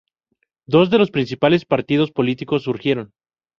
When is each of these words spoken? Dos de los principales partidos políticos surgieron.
Dos 0.65 0.89
de 0.89 0.97
los 0.97 1.11
principales 1.11 1.63
partidos 1.63 2.09
políticos 2.11 2.63
surgieron. 2.63 3.13